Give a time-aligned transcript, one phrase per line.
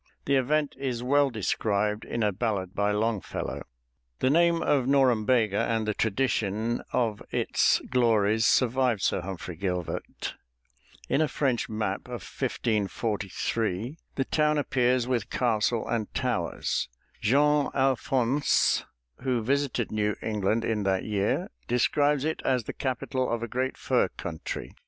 [0.25, 3.61] The event is well described in a ballad by Longfellow.
[4.17, 10.33] The name of Norumbega and the tradition of its glories survived Sir Humphrey Gilbert.
[11.07, 16.89] In a French map of 1543, the town appears with castle and towers.
[17.21, 18.83] Jean Allfonsce,
[19.17, 23.77] who visited New England in that year, describes it as the capital of a great
[23.77, 24.73] fur country.